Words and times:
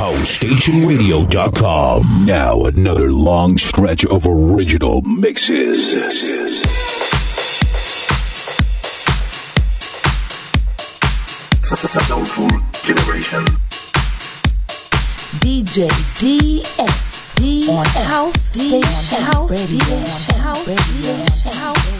HouseStationRadio.com. 0.00 2.24
Now 2.24 2.64
another 2.64 3.12
long 3.12 3.58
stretch 3.58 4.06
of 4.06 4.26
original 4.26 5.02
mixes. 5.02 5.92
Soulful 12.00 12.48
Generation. 12.82 13.44
DJ 15.38 15.86
DSD 16.16 17.68
on 17.68 17.84
House 18.04 18.40
Station 18.40 19.22
House 19.22 19.50
Radio. 19.50 19.98
House 20.38 20.66
Radio. 20.66 21.99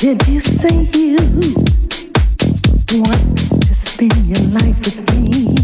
Did 0.00 0.26
you 0.28 0.40
say 0.40 0.88
you 0.94 1.18
want 3.02 3.36
to 3.66 3.74
spend 3.74 4.26
your 4.28 4.48
life 4.48 4.78
with 4.78 5.14
me? 5.20 5.59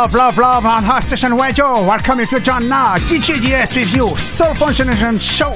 Love, 0.00 0.14
love, 0.14 0.38
love 0.38 0.64
on 0.64 0.82
House 0.82 1.04
Station 1.04 1.36
Radio. 1.36 1.84
Welcome 1.84 2.20
if 2.20 2.32
you 2.32 2.40
join 2.40 2.70
now. 2.70 2.96
DJ 2.96 3.38
DS 3.38 3.76
with 3.76 3.94
you. 3.94 4.16
Soulful 4.16 4.72
Generation 4.72 5.18
Show 5.18 5.50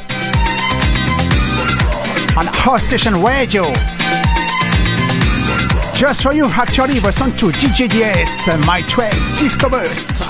on 2.36 2.44
House 2.52 2.82
Station 2.82 3.22
Radio. 3.22 3.72
Just 5.94 6.22
for 6.22 6.34
you, 6.34 6.44
actually, 6.44 7.00
listen 7.00 7.34
to 7.38 7.46
DJ 7.52 7.88
DS, 7.88 8.66
My 8.66 8.82
Track, 8.82 9.14
Discovers. 9.38 10.20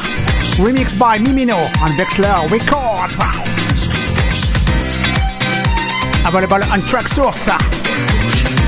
Remixed 0.63 0.97
by 0.97 1.19
Mimino 1.19 1.59
on 1.83 1.97
Vexler 1.97 2.49
Records. 2.53 3.19
Available 6.25 6.63
on 6.73 6.83
Traxsource. 6.83 8.64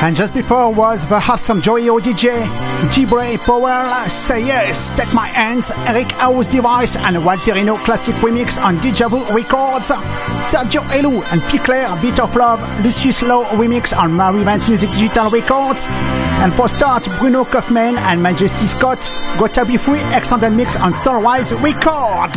And 0.00 0.14
just 0.14 0.32
before 0.32 0.72
was 0.72 1.04
the 1.06 1.16
Awesome 1.16 1.60
Joyo 1.60 1.98
DJ, 1.98 2.46
Gibre 2.92 3.36
Power, 3.38 4.08
Say 4.08 4.46
Yes, 4.46 4.90
Take 4.96 5.12
My 5.12 5.26
Hands, 5.26 5.72
Eric 5.88 6.12
House 6.12 6.48
Device, 6.50 6.94
and 6.96 7.16
Walterino 7.16 7.76
Classic 7.78 8.14
Remix 8.16 8.62
on 8.62 8.78
Deja 8.78 9.08
Vu 9.08 9.24
Records, 9.34 9.90
Sergio 9.90 10.82
Elu 10.90 11.20
and 11.32 11.40
Ficlair, 11.42 12.00
Beat 12.00 12.20
of 12.20 12.34
Love, 12.36 12.60
Lucius 12.84 13.22
Low 13.22 13.42
Remix 13.56 13.96
on 13.96 14.16
Mary 14.16 14.44
Vance 14.44 14.68
Music 14.68 14.88
Digital 14.90 15.30
Records, 15.30 15.86
and 15.88 16.54
for 16.54 16.68
start, 16.68 17.08
Bruno 17.18 17.44
Kaufman 17.44 17.98
and 17.98 18.22
Majesty 18.22 18.68
Scott, 18.68 19.10
Gotta 19.36 19.64
Be 19.64 19.76
Free 19.76 20.00
Extended 20.14 20.50
Mix 20.50 20.76
on 20.76 20.92
Sunrise 20.92 21.52
Records. 21.54 22.36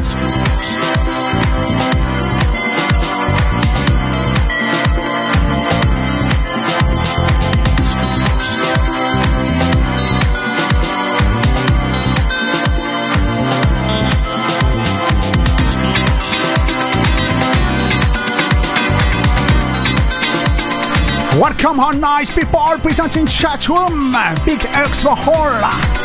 Welcome 21.39 21.79
on 21.79 22.01
nice 22.01 22.29
people 22.29 22.59
presenting 22.79 23.25
chat 23.25 23.69
room. 23.69 24.13
Big 24.45 24.65
X 24.65 25.03
for 25.03 25.15
all. 25.15 26.00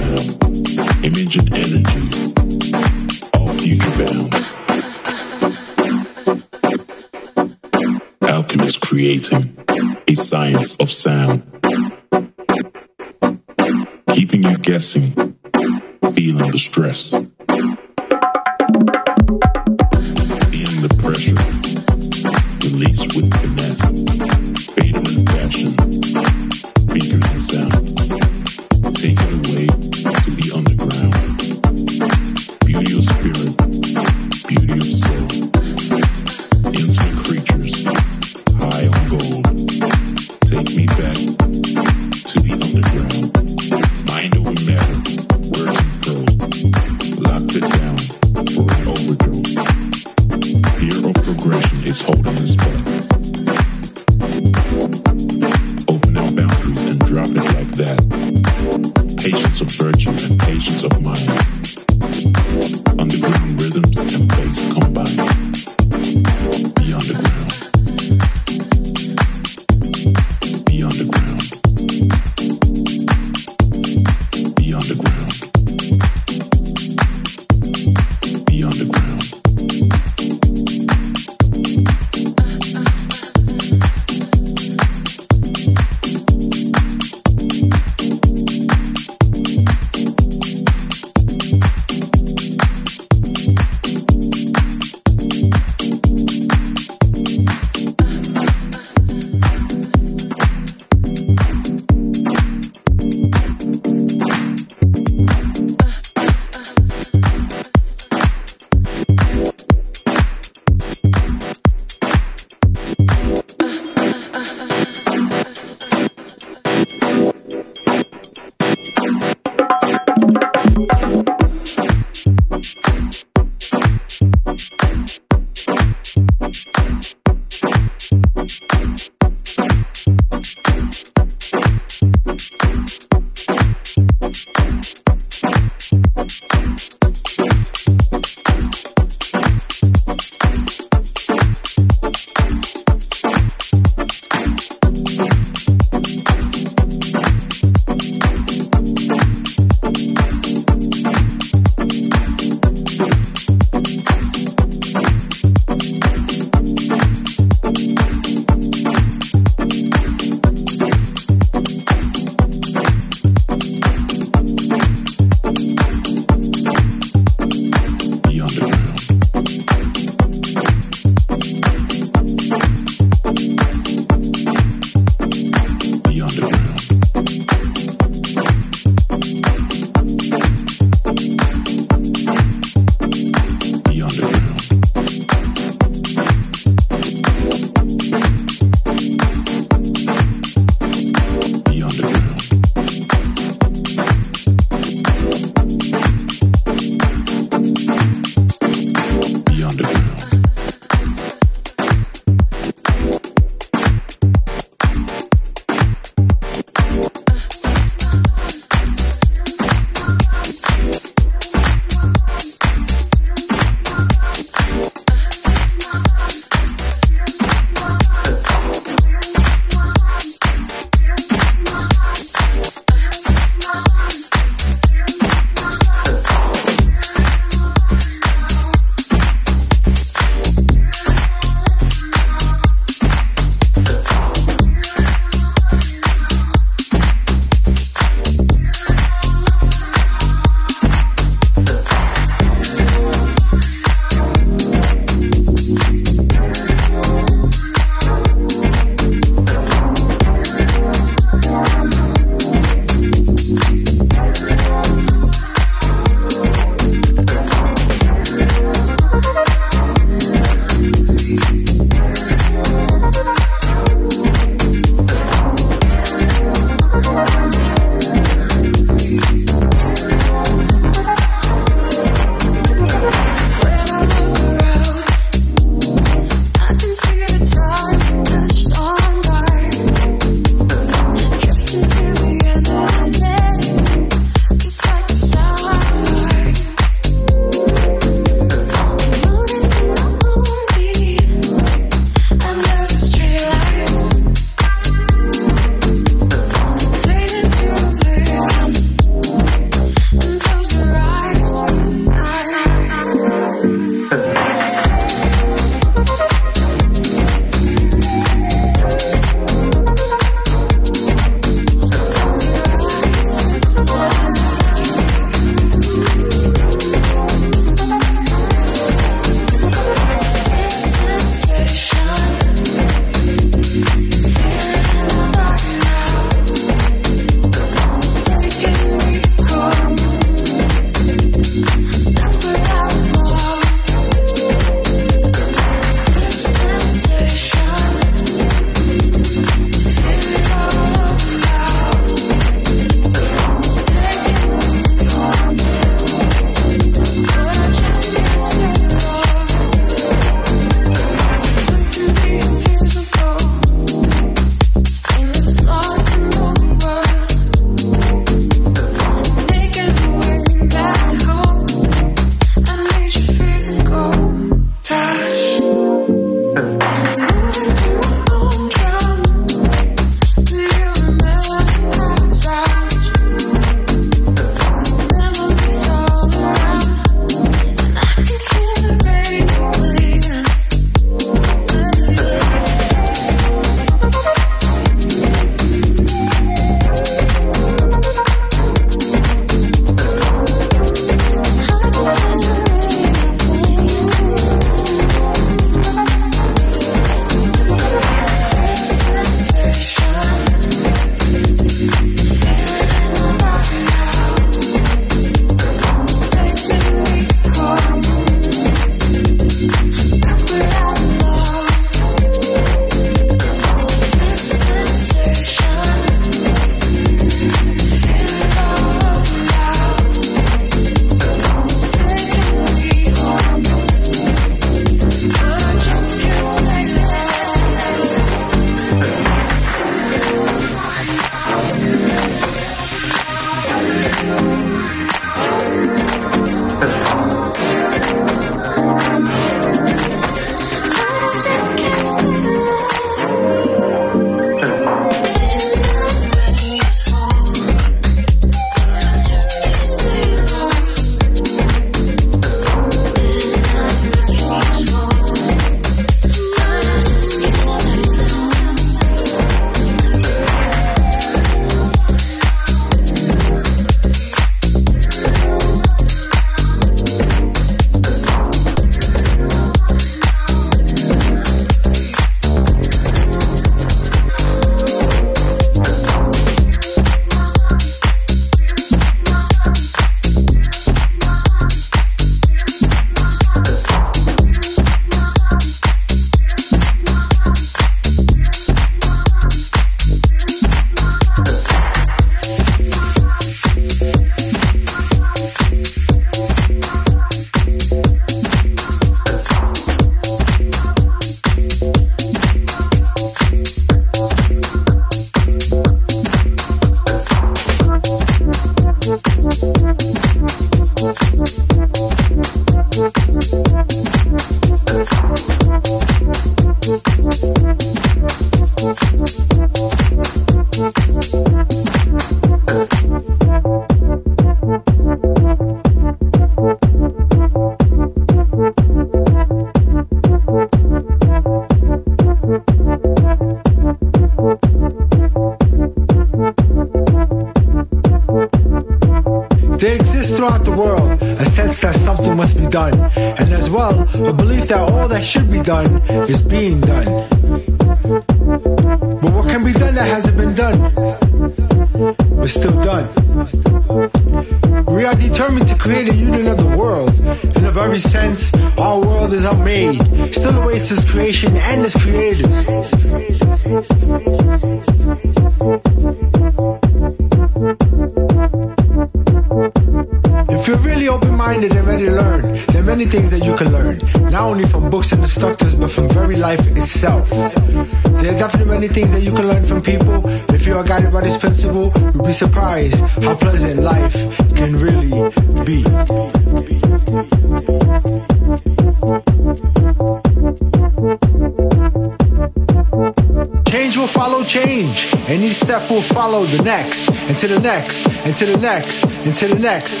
Into 598.24 598.46
the 598.46 598.58
next, 598.60 599.04
into 599.26 599.48
the 599.48 599.58
next. 599.58 600.00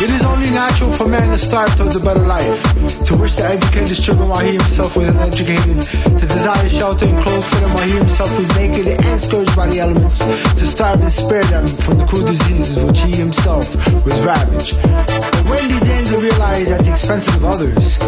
It 0.00 0.10
is 0.10 0.22
only 0.22 0.48
natural 0.50 0.92
for 0.92 1.08
man 1.08 1.28
to 1.28 1.36
strive 1.36 1.76
towards 1.76 1.96
a 1.96 2.00
better 2.00 2.24
life, 2.24 2.62
to 3.06 3.16
wish 3.16 3.34
to 3.34 3.44
educate 3.44 3.88
his 3.88 3.98
children 3.98 4.28
while 4.28 4.38
he 4.38 4.52
himself 4.52 4.96
was 4.96 5.08
uneducated, 5.08 5.80
to 5.82 6.26
desire 6.26 6.68
shelter 6.68 7.04
and 7.04 7.18
clothes 7.24 7.48
for 7.48 7.56
them 7.56 7.74
while 7.74 7.84
he 7.84 7.96
himself 7.96 8.38
was 8.38 8.48
naked 8.54 8.86
and 8.86 9.20
scourged 9.20 9.56
by 9.56 9.66
the 9.66 9.80
elements, 9.80 10.18
to 10.20 10.64
starve 10.64 11.00
and 11.00 11.10
spare 11.10 11.44
them 11.44 11.66
from 11.66 11.98
the 11.98 12.04
cruel 12.04 12.24
diseases 12.24 12.78
which 12.78 13.00
he 13.00 13.16
himself 13.16 13.74
was 14.04 14.20
ravaged. 14.20 14.76
But 14.80 15.44
when 15.46 15.68
did 15.68 15.82
then 15.82 16.04
to 16.06 16.18
realize 16.18 16.70
at 16.70 16.84
the 16.84 16.92
expense 16.92 17.26
of 17.28 17.44
others? 17.44 17.98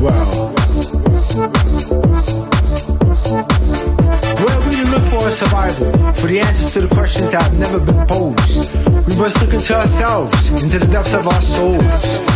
Well, 0.00 0.54
war 5.22 5.30
survival 5.30 5.92
for 6.14 6.26
the 6.26 6.40
answers 6.40 6.72
to 6.72 6.80
the 6.80 6.94
questions 6.94 7.30
that 7.30 7.42
have 7.42 7.58
never 7.58 7.78
been 7.78 8.06
posed. 8.06 8.74
We 9.06 9.16
must 9.16 9.40
look 9.40 9.54
into 9.54 9.74
ourselves, 9.74 10.48
into 10.62 10.78
the 10.78 10.86
depths 10.86 11.14
of 11.14 11.28
our 11.28 11.42
souls. 11.42 12.31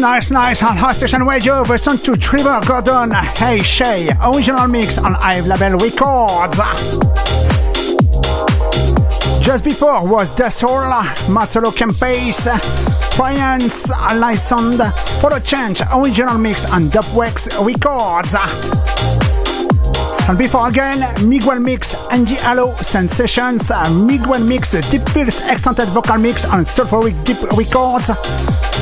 Nice, 0.00 0.30
nice. 0.30 0.62
On 0.62 0.76
Hot 0.78 0.94
Station 0.94 1.24
Radio, 1.26 1.60
listen 1.60 1.98
to 1.98 2.16
Trevor 2.16 2.60
Gordon, 2.66 3.10
Hey 3.36 3.62
Shay, 3.62 4.08
original 4.24 4.66
mix 4.66 4.96
on 4.96 5.12
Hive 5.12 5.46
Label 5.46 5.76
Records. 5.78 6.56
Just 9.44 9.62
before 9.62 10.08
was 10.08 10.34
The 10.34 10.48
Soul, 10.48 10.88
Marcelo 11.28 11.70
Kempes, 11.70 12.48
Triance, 13.12 13.90
licensed 14.18 15.20
for 15.20 15.28
the 15.30 15.40
change, 15.40 15.82
original 15.94 16.38
mix 16.38 16.64
on 16.64 16.88
Dubwex 16.90 17.48
Records. 17.64 18.34
And 20.28 20.38
before 20.38 20.68
again, 20.68 21.00
Miguel 21.28 21.58
Migs, 21.58 21.94
Andy 22.10 22.38
Allo, 22.38 22.74
Sensations, 22.76 23.70
Miguel 23.70 24.40
Migs, 24.40 24.72
Deep 24.90 25.06
Fields 25.10 25.40
Extended 25.46 25.88
Vocal 25.88 26.18
Mix 26.18 26.46
on 26.46 26.64
Soulfuric 26.64 27.22
Deep 27.24 27.42
Records. 27.52 28.10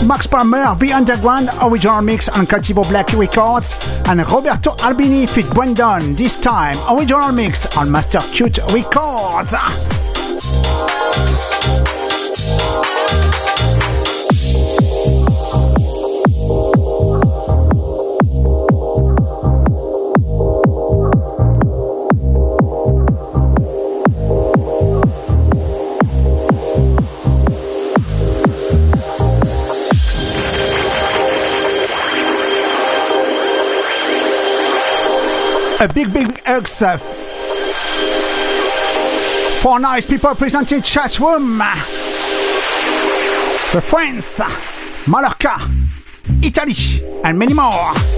Max 0.06 0.26
Palmer, 0.26 0.74
The 0.76 0.92
Underground, 0.92 1.50
original 1.60 2.00
mix 2.02 2.28
on 2.28 2.46
Cultivo 2.46 2.88
Black 2.88 3.12
Records, 3.12 3.74
and 4.06 4.20
Roberto 4.20 4.74
Albini 4.82 5.26
fit 5.26 5.50
Brandon, 5.50 6.14
this 6.14 6.40
time 6.40 6.76
original 6.88 7.32
mix 7.32 7.66
on 7.76 7.90
Master 7.90 8.20
Cute 8.32 8.58
Records. 8.72 9.54
A 35.80 35.86
big, 35.86 36.12
big 36.12 36.42
hugs 36.44 36.82
for 39.60 39.78
nice 39.78 40.06
people 40.06 40.34
present 40.34 40.72
in 40.72 40.82
chat 40.82 41.20
room. 41.20 41.58
The 43.72 43.80
France, 43.80 44.40
Mallorca, 45.06 45.70
Italy, 46.42 46.74
and 47.22 47.38
many 47.38 47.54
more. 47.54 48.17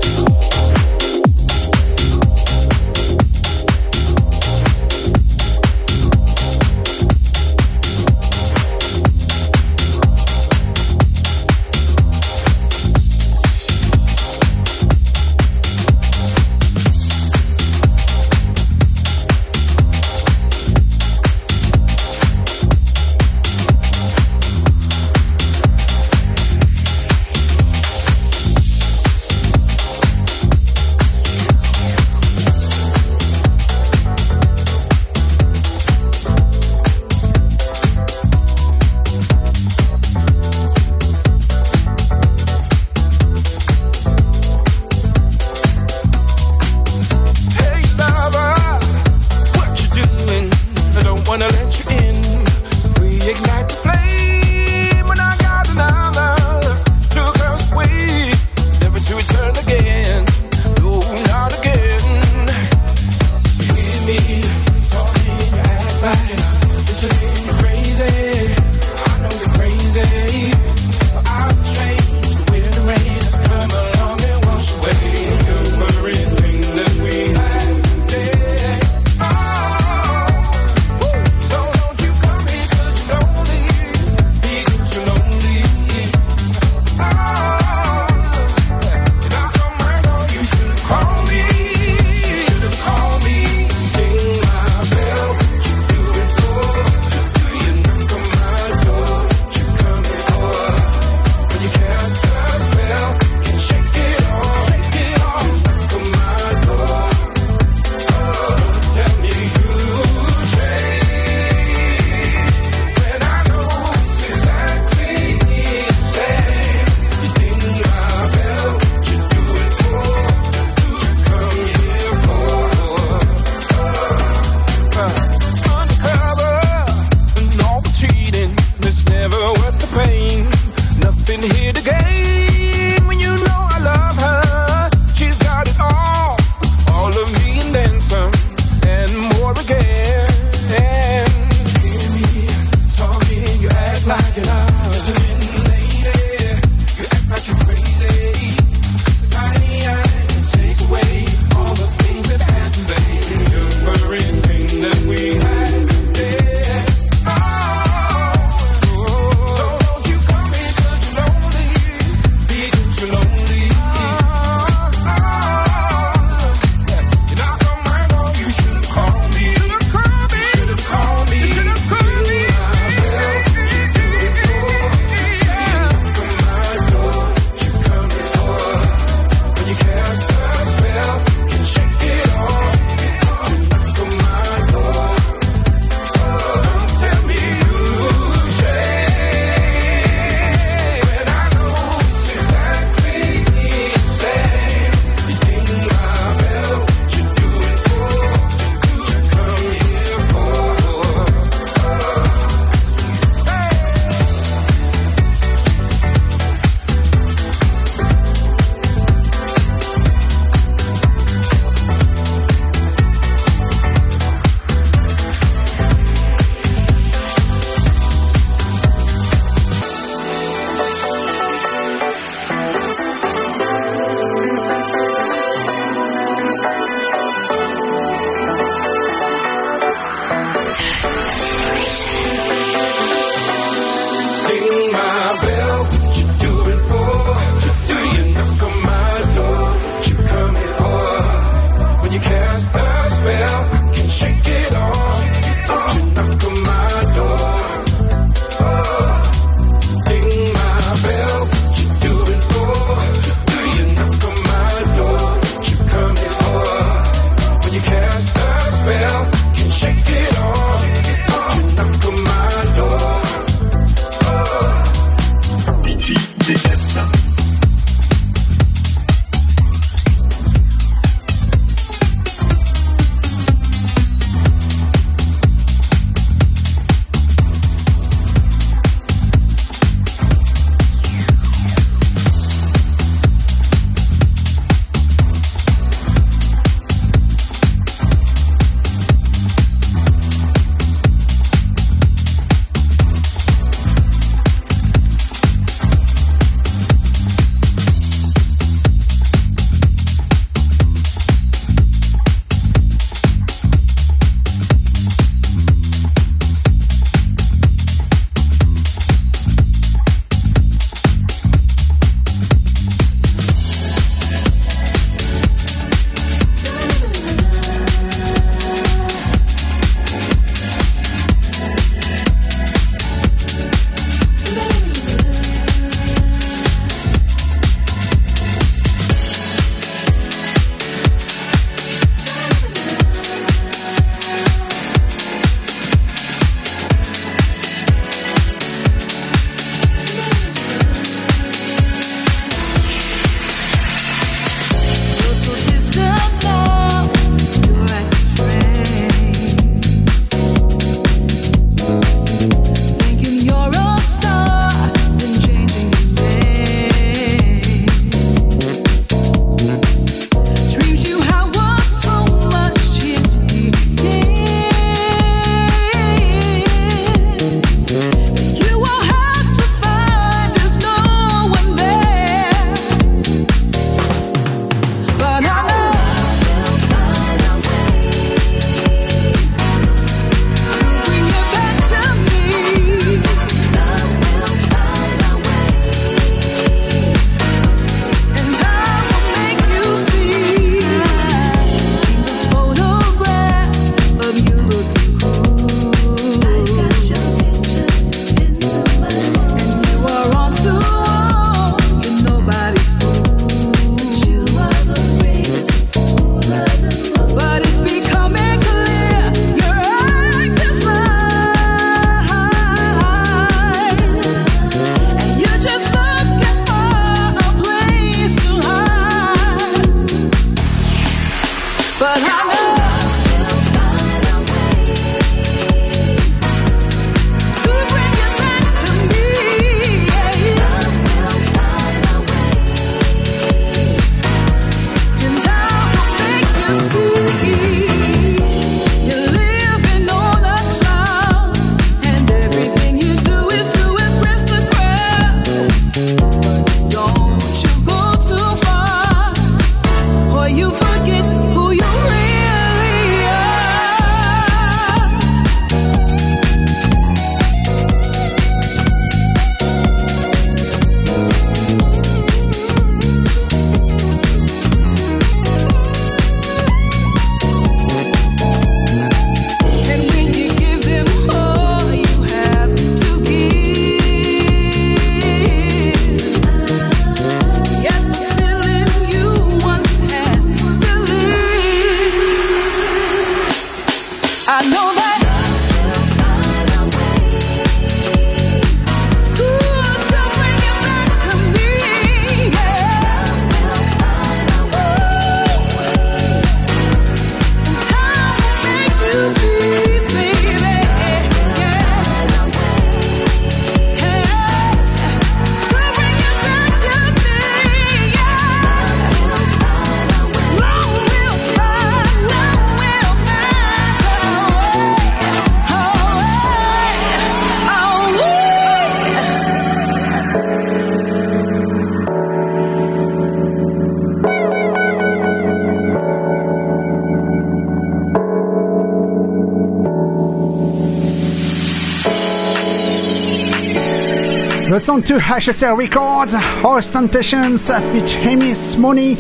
Listen 534.91 535.19
to 535.19 535.23
HSL 535.23 535.77
Records, 535.77 536.35
Ostentations 536.65 537.69
feat. 537.69 538.17
Amy 538.27 538.55
Money. 538.77 539.15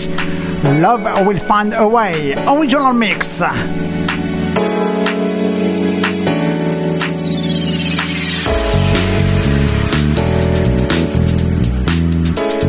Love 0.80 1.24
will 1.24 1.38
find 1.38 1.72
a 1.74 1.86
way. 1.86 2.32
Original 2.32 2.92
mix. 2.92 3.40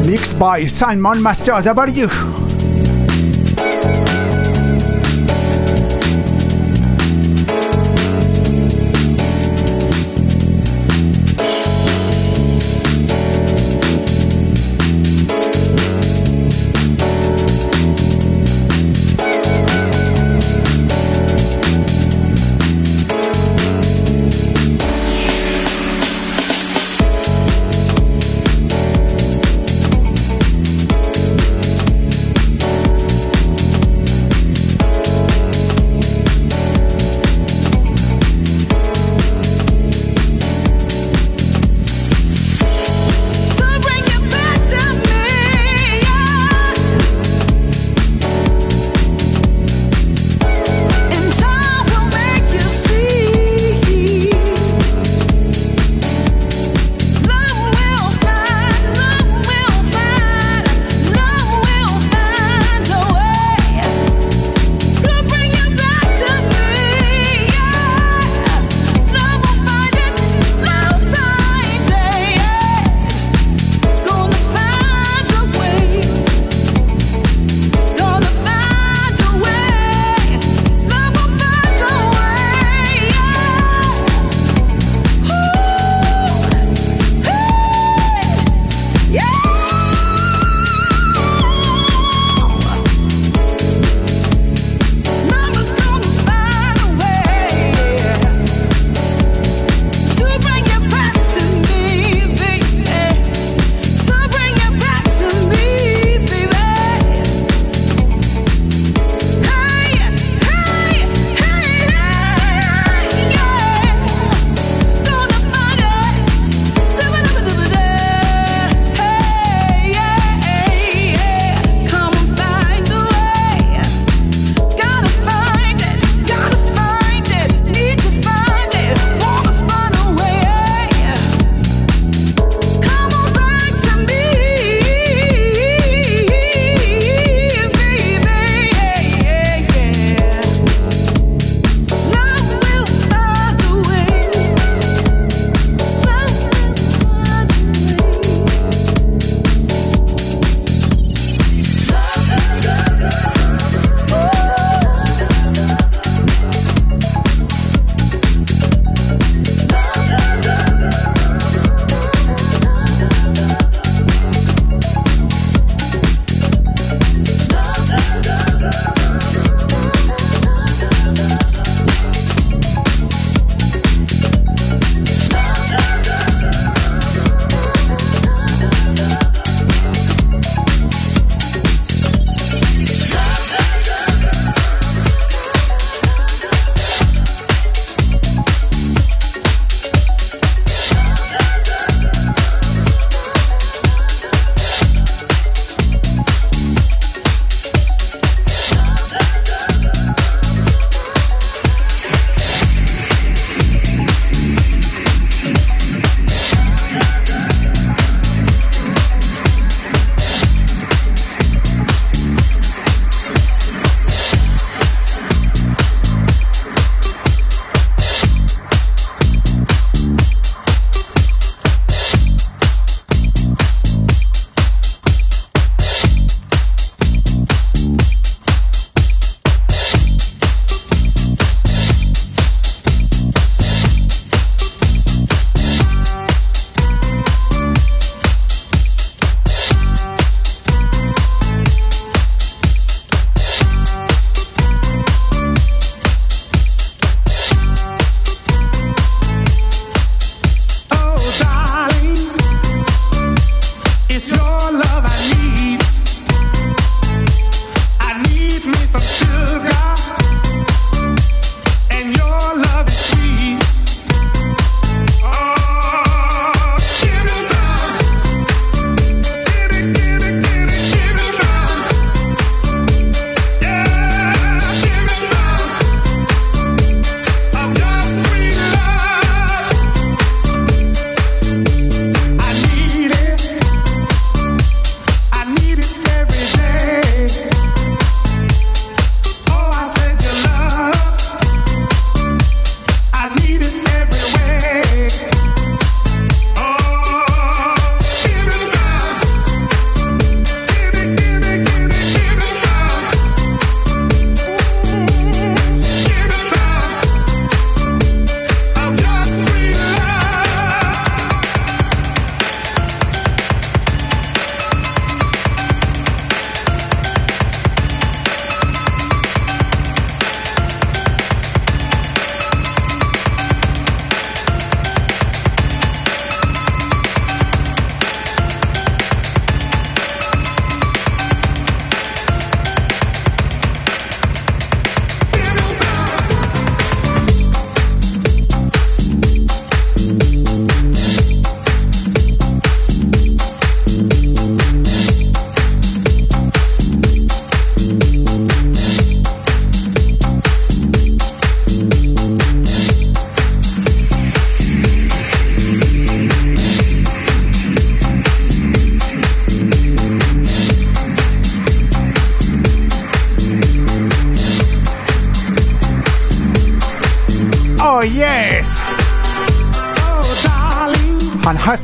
Mixed 0.05 0.37
by 0.37 0.67
Simon 0.67 1.23
Master 1.23 1.59
W. 1.59 2.30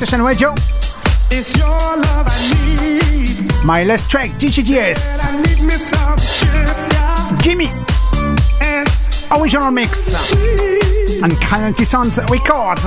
Session 0.08 0.24
with 0.24 0.38
Joe. 0.38 0.56
My 3.66 3.84
last 3.84 4.10
track, 4.10 4.32
DGTS. 4.40 5.22
Jimmy. 7.42 7.68
Original 9.30 9.70
mix. 9.70 10.32
And 11.22 11.34
Calenty 11.42 11.84
Sons 11.84 12.20
Records. 12.30 12.86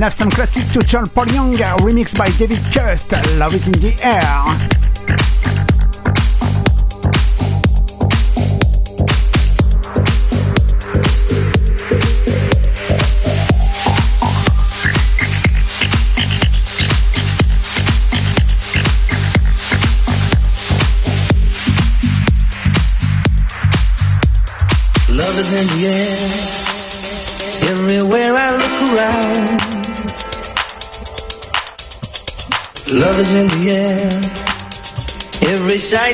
Have 0.00 0.14
some 0.14 0.30
classic 0.30 0.66
to 0.72 0.80
John 0.86 1.08
Paul 1.08 1.26
Young, 1.28 1.54
remixed 1.54 2.16
by 2.16 2.28
David 2.38 2.60
Cust, 2.72 3.12
Love 3.36 3.54
is 3.54 3.66
in 3.66 3.72
the 3.74 3.94
Air. 4.02 5.37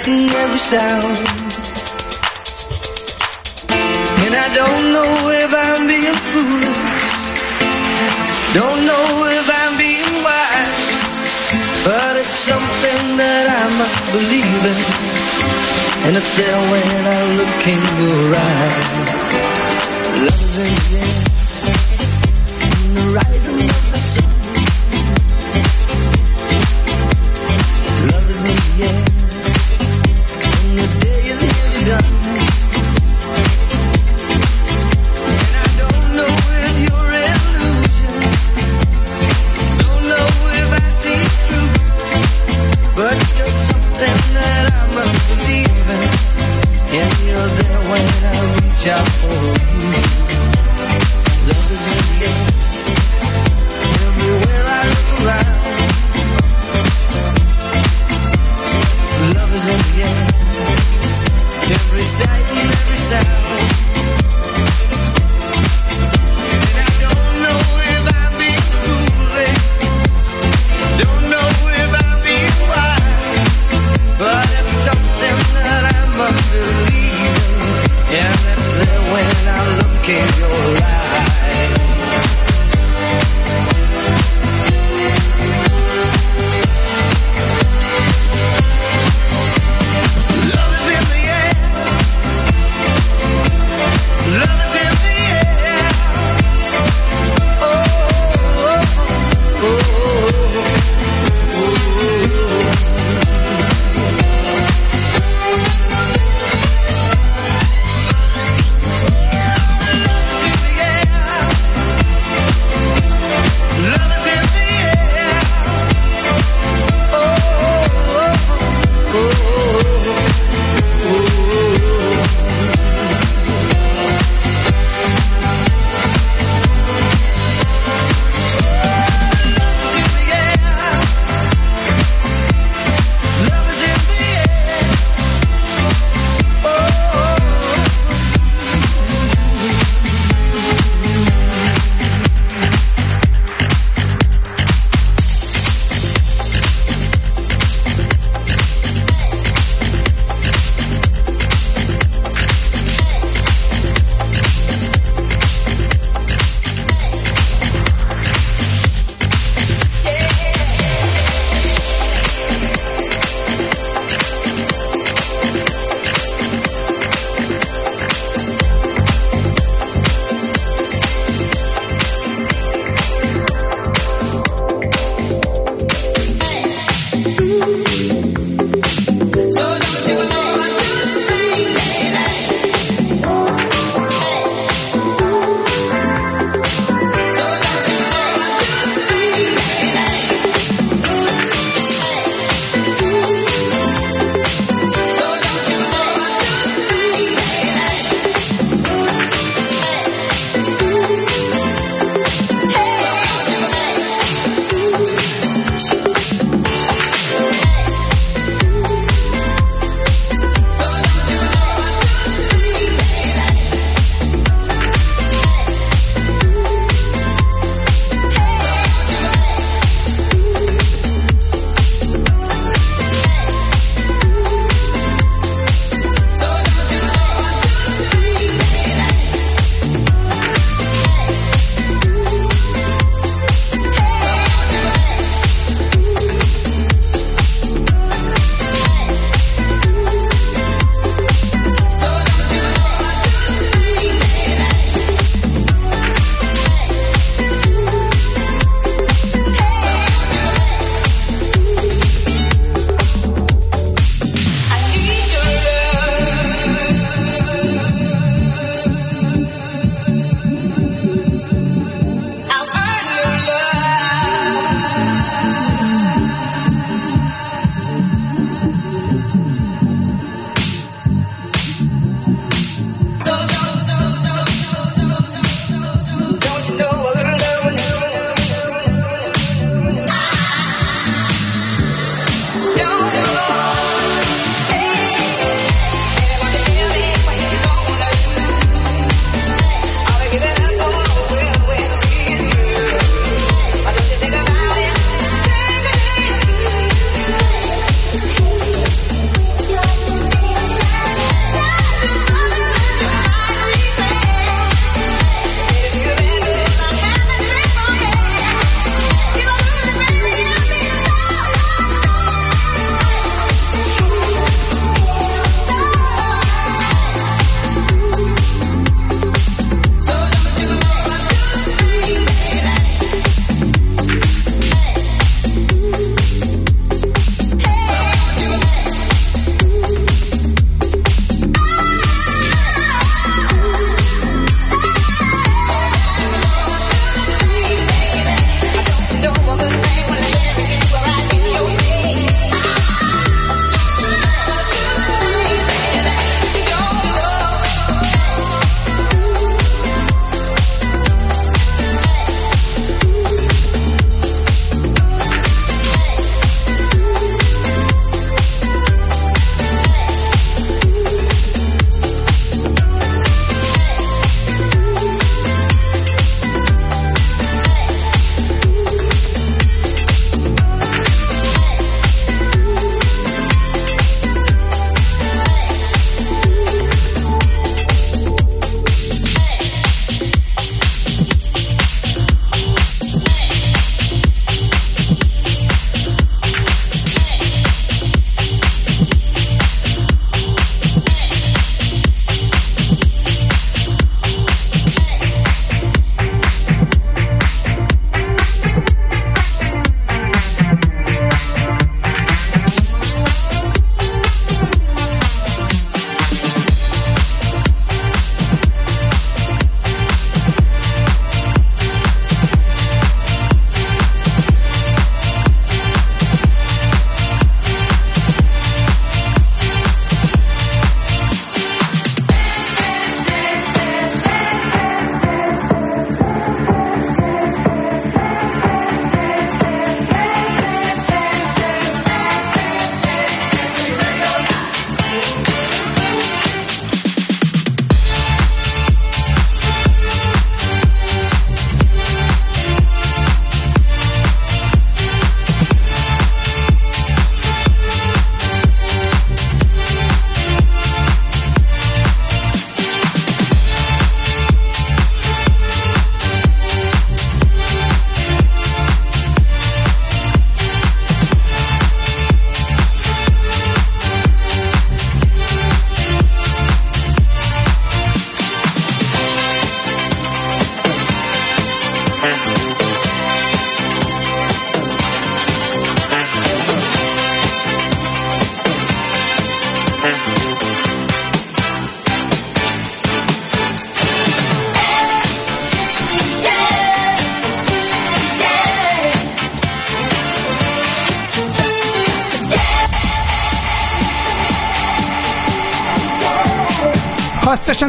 making 0.07 0.30
every 0.36 0.59
sound. 0.59 1.16
And 4.24 4.34
I 4.34 4.48
don't 4.55 4.92
know 4.92 5.11
if 5.42 5.50
I'm 5.55 5.86
being 5.86 6.18
foolish. 6.30 6.80
Don't 8.52 8.84
know 8.84 9.07
if 9.26 9.46
I'm 9.48 9.76
being 9.78 10.14
wise. 10.24 10.84
But 11.84 12.16
it's 12.16 12.36
something 12.50 13.16
that 13.16 13.46
I 13.48 13.64
must 13.80 14.00
believe 14.12 14.64
in. 14.72 14.78
And 16.07 16.16
it's 16.16 16.32
there 16.34 16.61
when 16.70 17.07
I 17.07 17.20
look 17.38 17.66
in 17.66 17.80
your 18.00 18.34
eyes. 18.36 19.34
Love 20.20 20.59
is 20.59 20.84
Loving 20.84 20.93
out 48.87 49.09
for 49.09 49.28
you. 49.28 49.91
Love 51.49 51.70
is 51.70 51.87
in 51.87 52.18
the 52.18 52.49
air. 52.49 52.53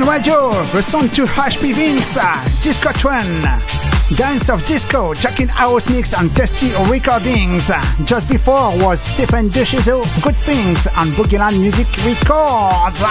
Radio, 0.07 0.49
listen 0.73 1.09
to 1.09 1.23
HP 1.25 1.73
Vince, 1.73 2.17
Disco 2.61 2.91
Trend, 2.91 3.43
Dance 4.15 4.49
of 4.49 4.63
Disco, 4.65 5.13
Jackin 5.15 5.47
House 5.47 5.89
Mix 5.89 6.13
and 6.13 6.29
Testy 6.35 6.71
Recordings. 6.89 7.71
Just 8.05 8.29
before 8.29 8.77
was 8.77 9.01
Stephen 9.01 9.49
DeShizo, 9.49 10.03
Good 10.21 10.35
Things 10.35 10.85
on 10.97 11.07
Boogieland 11.17 11.59
Music 11.59 11.87
Records. 12.05 13.01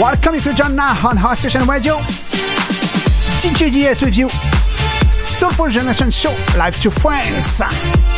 Welcome 0.00 0.36
if 0.36 0.46
you 0.46 0.54
join 0.54 0.74
now 0.74 1.08
on 1.08 1.16
House 1.16 1.40
Station 1.40 1.66
Radio. 1.66 1.96
DJ 3.42 4.00
with 4.02 4.16
you. 4.16 4.28
Soulful 5.10 5.68
Generation 5.68 6.10
Show, 6.10 6.34
live 6.56 6.80
to 6.80 6.90
friends. 6.90 8.13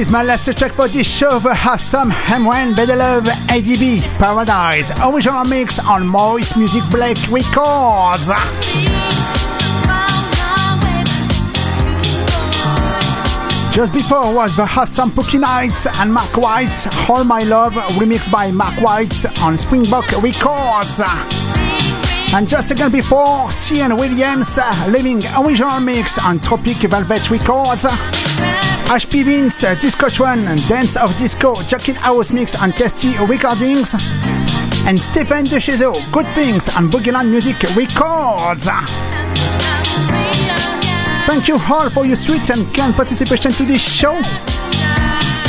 Is 0.00 0.10
my 0.10 0.22
last 0.22 0.44
track 0.56 0.72
for 0.72 0.88
this 0.88 1.06
show. 1.06 1.38
Have 1.40 1.80
some 1.80 2.10
M1 2.10 2.74
Better 2.74 2.96
Love 2.96 3.24
ADB 3.24 4.00
Paradise 4.18 4.90
original 5.00 5.44
mix 5.44 5.78
on 5.78 6.06
Maurice 6.06 6.56
Music 6.56 6.82
Black 6.90 7.16
Records. 7.30 8.28
Just 13.74 13.92
before 13.92 14.34
was 14.34 14.56
the 14.56 14.62
Awesome 14.62 15.10
Pookie 15.10 15.40
Nights 15.40 15.86
and 15.86 16.12
Mark 16.14 16.34
White's 16.36 16.86
All 17.08 17.24
My 17.24 17.42
Love 17.42 17.74
remixed 18.00 18.30
by 18.30 18.50
Mark 18.50 18.80
White 18.80 19.26
on 19.42 19.58
Springbok 19.58 20.10
Records. 20.22 21.02
And 22.32 22.48
just 22.48 22.70
a 22.70 22.76
second 22.76 22.92
before, 22.92 23.52
Cian 23.52 23.96
Williams 23.96 24.58
leaving 24.88 25.22
original 25.38 25.80
mix 25.80 26.18
on 26.18 26.38
Tropic 26.38 26.76
Velvet 26.78 27.30
Records. 27.30 27.86
HP 28.90 29.24
Vince, 29.24 29.62
uh, 29.62 29.76
Disco 29.76 30.08
and 30.24 30.66
Dance 30.66 30.96
of 30.96 31.16
Disco, 31.16 31.54
Jackin 31.68 31.94
House 31.94 32.32
Mix 32.32 32.60
and 32.60 32.74
Testy 32.74 33.16
Recordings. 33.24 33.94
And 34.84 34.98
Stephen 34.98 35.44
DeChezo, 35.46 35.94
Good 36.10 36.26
Things 36.26 36.68
on 36.70 36.90
Boogieland 36.90 37.30
Music 37.30 37.54
Records. 37.76 38.66
Thank 41.24 41.46
you 41.46 41.56
all 41.70 41.88
for 41.88 42.04
your 42.04 42.16
sweet 42.16 42.50
and 42.50 42.66
kind 42.74 42.92
participation 42.92 43.52
to 43.52 43.64
this 43.64 43.80
show. 43.80 44.14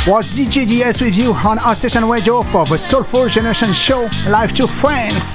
Was 0.06 0.30
DJ 0.38 0.64
DS 0.64 1.00
with 1.00 1.16
you 1.16 1.32
on 1.32 1.58
our 1.58 1.74
station 1.74 2.08
radio 2.08 2.42
for 2.42 2.64
the 2.64 2.78
Soulful 2.78 3.28
Generation 3.28 3.72
Show 3.72 4.08
live 4.28 4.52
to 4.52 4.68
friends. 4.68 5.34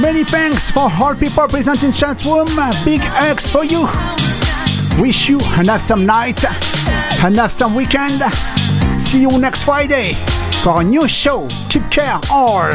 Many 0.00 0.24
thanks 0.24 0.70
for 0.70 0.90
all 0.90 1.14
people 1.14 1.46
present 1.46 1.82
in 1.82 1.92
chat 1.92 2.24
room. 2.24 2.48
Big 2.86 3.02
hugs 3.02 3.50
for 3.50 3.64
you. 3.64 4.15
Wish 4.98 5.28
you 5.28 5.38
an 5.52 5.68
awesome 5.68 6.06
night, 6.06 6.42
an 7.22 7.38
awesome 7.38 7.74
weekend. 7.74 8.22
See 8.98 9.20
you 9.20 9.38
next 9.38 9.64
Friday 9.64 10.14
for 10.62 10.80
a 10.80 10.84
new 10.84 11.06
show. 11.06 11.46
Keep 11.68 11.90
care 11.90 12.18
all. 12.30 12.72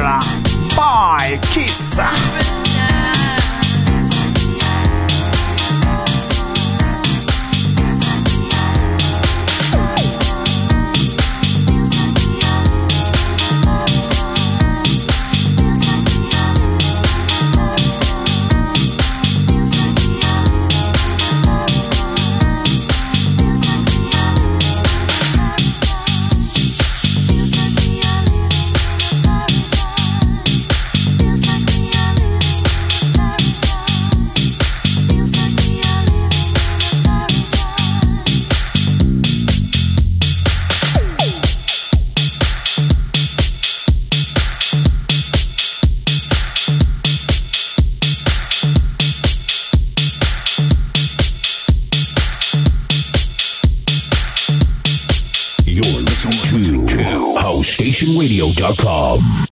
Bye. 0.75 1.39
Kiss. 1.51 2.60